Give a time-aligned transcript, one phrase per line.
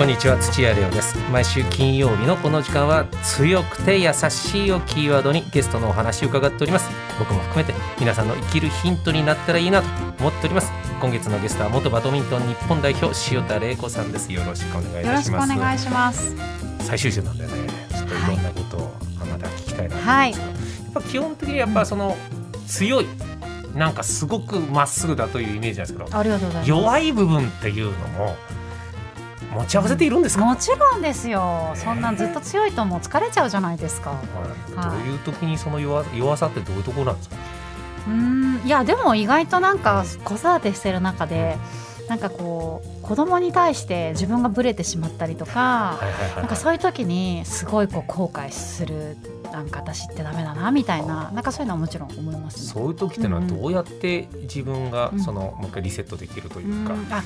[0.00, 1.14] こんにちは土屋レオです。
[1.30, 6.88] 毎週金曜日のこの時間は強くて優しいをキーワードにゲストのお話を伺っております。
[7.18, 10.72] 僕も含めて皆さんの生きるヒントになったらいいなと思っております。
[11.02, 14.32] 今月のゲストは元バドミントン日本代表塩田玲子さんです。
[14.32, 16.34] よろしくお願いいよろしくお願いします。
[16.78, 20.30] 最終週なんだよねちょっといろんなことをまだ聞きたいなと思うんですはい。
[20.30, 22.16] やっぱ基本的にやっぱその
[22.66, 23.06] 強い
[23.74, 26.70] なんかすごくまっすぐだというイメージなんですけどありがとうございます。
[26.70, 28.34] 弱い部分っていうのも
[29.52, 31.72] 持ち合わせているんですか、もちろんですよ。
[31.74, 34.10] ねそんなんずっと強いともう疲れちゃうじゃないですか。
[34.10, 34.16] は
[34.68, 34.76] い。
[34.76, 34.98] はい。
[34.98, 37.36] どういう時にその弱弱さってどういうところなんですか？
[38.06, 38.12] うー
[38.64, 41.58] ん、いやでも意外となんか子育てしてる中で、
[42.08, 45.98] なんかこう子供に対して自分がブレてしまったりとか、
[46.36, 49.16] なんかそういう時にすごいこう後悔する。
[49.50, 52.72] なんか私ってダメだなみたいな、なんかそういうのはもちろん思いますね。
[52.72, 55.20] そういう時ってのはどうやって自分がうん。
[55.20, 57.12] そのもう一回リセットできるというか、うん。
[57.12, 57.24] あ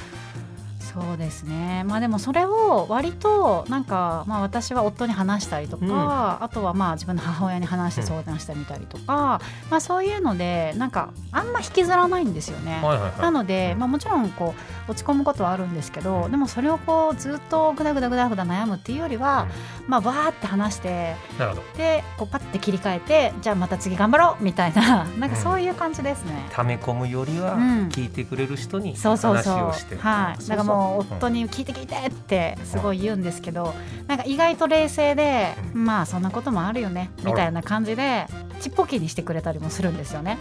[0.95, 1.83] そうですね。
[1.85, 6.45] まあでもそれを割となんか、まあ、私は夫に話したりとか、うん。
[6.45, 12.81] あとはまあ自分の母親に話して相談してみたりとか、まあ、そういうのでなんかあんま引きずらないんですよね。
[12.83, 13.21] はいはいはい。
[13.21, 14.55] なので、まあ、もちろんこ
[14.89, 19.47] う落ち込むことはあるんですけどでもそれをこうずっとぐだぐだぐだぐだ悩むっていうよりは、
[19.89, 21.63] まあわーって話してなるほど。
[21.77, 26.47] でこうパッて切り替えてじゃあまた次頑張ろうみたいな なんかそういう感じですね。
[26.53, 27.89] 溜め込むよりはうん。
[27.89, 29.69] 聞いてくれる人にそうそう話そう。
[29.69, 33.75] をして、はい、だからもう夫にに聞いて聞いてってすごい言うんですけど、
[34.07, 38.27] なんか意外と冷静で、うまあそんなこともあるよねみたいな感じで
[38.61, 40.39] ちっぽけにしてくれたりもするんですよね。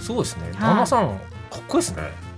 [0.00, 0.50] そうですね。
[0.50, 0.52] い。
[0.54, 1.08] 旦那さん
[1.50, 2.29] かっこいいですね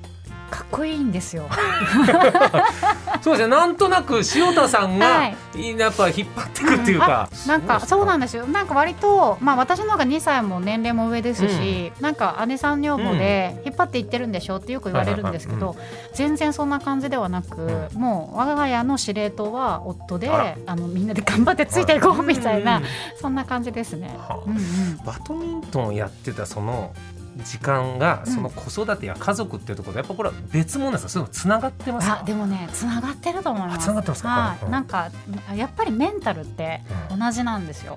[0.73, 1.49] こいいんですよ。
[3.23, 5.37] そうですねなんとなく塩田さんが、はい。
[5.79, 8.47] やっぱ引っ張ってくっていうか、なんかそうなんでですよ。
[8.47, 15.77] なんか割とまあ私の方が2歳も年齢も上ですし、なんか姉さん女房で引っ張っていってるんでしょってよく言われるんですけど、はい
[16.15, 22.85] 全然そんな感じではなく、もう我が家の司令塔は夫で、あのみんなで頑張ってついていこうみたいな、うん。
[23.21, 24.15] そんな感じですね。
[24.29, 24.39] はあ。
[24.47, 24.97] うんうん。
[25.05, 26.93] バドミントンをやってたその
[27.39, 31.21] 時間がうんその子育てや家族っていうところでやっぱこれは別物なんですか？
[31.21, 32.21] それつながってますか？
[32.23, 33.77] あでもねつながってると思います。
[33.77, 34.29] あ繋がってますか？
[34.29, 34.71] はい、うん。
[34.71, 35.11] なんか
[35.55, 37.97] やっぱりメンタルってうん同じなんですよ。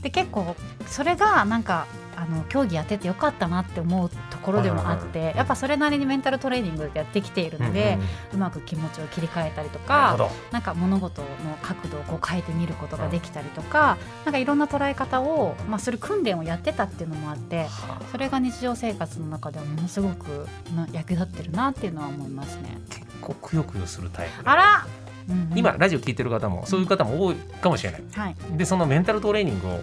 [0.00, 0.56] うで結構
[0.86, 1.86] それがなんか
[2.22, 7.98] あの競技やっててよかったなって思うところでもあってやっぱそれなりにメンタルトレーニングでやってきているんので
[8.32, 11.28] うまく気持ちを切り替えたりとかなんか物事の
[11.62, 20.46] 角度をこう変えてみることができたりとかなんかいろんな捉え方を、まあ、する訓練をやってたっていうのもあってはあそれが日常生活の中ではものすごく
[20.76, 22.80] な役立ってるなっていうのは思いますね。
[22.88, 24.86] 結構くよくよするタイプであら、
[25.28, 25.58] うんうん。
[25.58, 28.02] 今ラジオ聞いてる方もそういう方も多いかもしれない。
[28.14, 29.82] はい、でそのメンタルトレーニングをうんうん。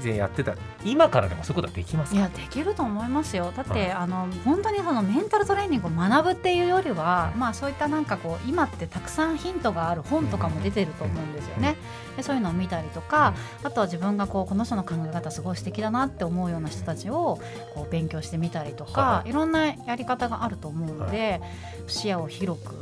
[0.00, 0.54] 以前やってた。
[0.84, 2.18] 今からでもそういうことはできますか？
[2.18, 3.52] いやできると思いますよ。
[3.56, 3.92] だって、はい。
[3.92, 11.76] あの本当にそのメンタルトレーニングを学ぶっていうよりは、まあ、そういったなんかこう今ってたくさんヒントがある本とかも出てると思うんですよね。
[12.16, 17.38] でそういうのを見たりとか、あとは自分がこうこの人の考え方すごい素敵だなって思うような人たちを
[17.74, 19.32] こう勉強してみたりとか、、はい。
[19.32, 21.40] ろんなやり方があると思うので、
[21.86, 22.74] 視野を広く、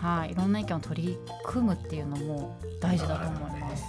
[0.00, 3.84] はい、いろんな意見を取り組むっていうのも大事だと思います。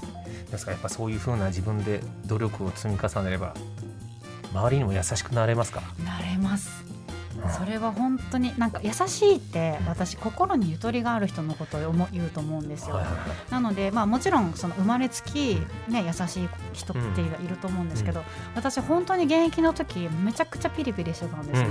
[0.52, 3.56] ですからやっぱそういうふうな自分で努力を積み重ねれば
[4.54, 6.93] 周りにも優しくなれますか、なれますうん
[7.50, 13.02] それは本当になんか優しいって私心にゆとりがある人のことを言うと思うんですよ。
[13.50, 18.24] なので、まあ、もちろんその生まれつき、ね、優しい人っていると思うんですけど、
[18.56, 21.70] 私本当に現役の時めちゃくちゃピリピリしてたんですね。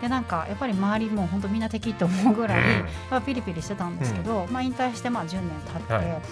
[0.00, 2.84] でなんかやっぱり周りも本当みんな敵って思うぐらい、
[3.26, 6.22] ピリピリしてたんですけど、まあ、引退してまあ10年経って、はい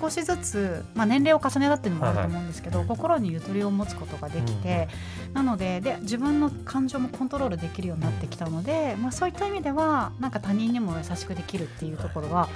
[0.00, 4.88] 少しずつ、まあ、年齢を重ねたっていうのもあると思うんですけど、はいはい心にゆとりを持つことができて、
[5.32, 12.48] なのでで自分の感情もコントロールできるようになってきたので、まあ、そういった意味ではなんか他人にも優しくできるっていうところは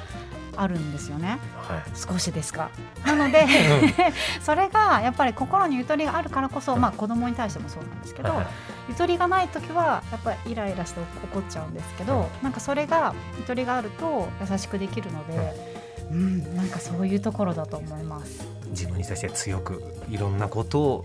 [0.56, 1.38] あるんですよね。
[1.56, 1.82] はい。
[1.94, 2.70] 少しですか。
[3.04, 3.46] なので
[4.40, 8.46] それがやっぱり心にゆとりがあるからこそ、まあ、子供に対してもそうなんですけど、はい
[8.90, 15.79] ゆとりがない時はやっぱりイライラして怒っちゃうんですけど、なんかそれがゆとりがあると優しくできるので、
[16.10, 18.46] うん、なんかそういうところだと思います。
[18.70, 21.04] 自分に対して強くいろんなことを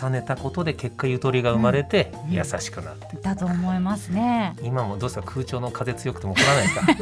[0.00, 4.56] 重ねたことで結果ゆとりが生まれてうん優しくなって、だと思いますね。
[4.62, 6.80] 今もどうですか空調の風強くても怒らないですか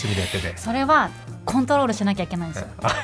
[0.00, 0.56] 趣味でやってて。
[0.56, 1.10] それは
[1.44, 2.68] コントロールしなきゃいけないんですよ。
[2.82, 2.94] あ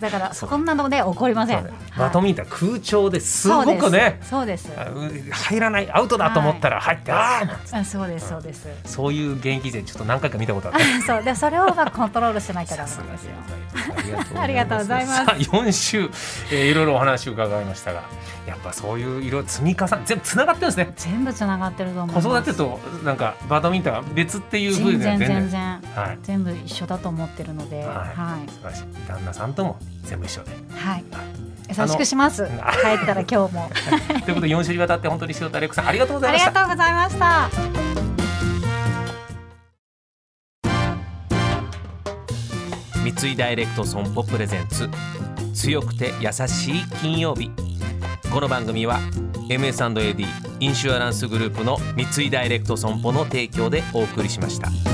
[0.00, 1.70] だからそんなので怒りません。
[1.96, 4.18] バドミントン空調ですごくね。
[4.22, 4.68] そうです。
[5.30, 7.84] 入らないアウトだと思ったら入って、ああなんつって。
[7.84, 8.68] そうですそうです。
[8.84, 13.32] そういう現役勢ちょっと何回か見たことある そうでそれをうまくコントロールしなきゃダメですよ。
[14.40, 15.24] ありがとうございます。
[15.24, 16.10] さあ4週、
[16.50, 18.02] えーいろいろお話を伺いましたが
[18.46, 20.92] やっぱそういういろいろ積み重ね全部つながってるんですね。
[20.96, 22.28] 全部つながってると思います。
[22.28, 25.00] 子育てとなんかバドミントンは別っていうふう全然。
[25.00, 26.04] には全然全然。
[26.04, 26.18] はい。
[26.22, 27.86] 全部一緒だと思ってるので、はい。
[27.86, 28.84] はい、素晴らしい。
[29.06, 30.50] 旦那さんとも全部一緒で。
[30.74, 31.04] はい、
[31.68, 32.46] 優しくします。
[32.46, 33.70] 帰あったら今日も。
[34.24, 37.84] ということで4週にわたって本当に塩田玲子さんありがとうございあましたりがとうございました。
[43.04, 44.88] 三井ダイレクト損保プレゼンツ
[45.54, 47.50] 強くて優しい金曜日
[48.32, 48.98] この番組は
[49.48, 50.26] MS&AD
[50.60, 54.93] インシュアランスグループの三井ダイレクト損保の提供でお送りしました。